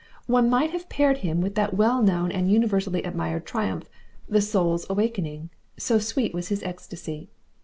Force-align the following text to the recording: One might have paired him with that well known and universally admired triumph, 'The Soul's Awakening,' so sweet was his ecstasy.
One 0.25 0.49
might 0.49 0.71
have 0.71 0.89
paired 0.89 1.19
him 1.19 1.41
with 1.41 1.53
that 1.53 1.75
well 1.75 2.01
known 2.01 2.31
and 2.31 2.49
universally 2.51 3.03
admired 3.03 3.45
triumph, 3.45 3.87
'The 4.27 4.41
Soul's 4.41 4.87
Awakening,' 4.89 5.51
so 5.77 5.99
sweet 5.99 6.33
was 6.33 6.47
his 6.47 6.63
ecstasy. 6.63 7.29